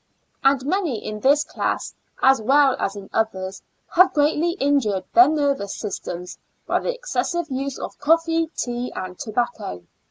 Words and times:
And 0.43 0.65
many 0.65 0.97
in 0.97 1.19
this 1.19 1.43
class, 1.43 1.93
as 2.23 2.41
well 2.41 2.75
as 2.79 2.95
in 2.95 3.07
others, 3.13 3.61
have 3.91 4.15
greatly 4.15 4.53
injured 4.53 5.03
their 5.13 5.29
nervous 5.29 5.79
s^^stem 5.79 6.37
by 6.65 6.79
the 6.79 6.91
excessive 6.95 7.51
use 7.51 7.77
of 7.77 7.99
coffee, 7.99 8.47
tea 8.57 8.91
and 8.95 9.19
tobacco. 9.19 9.83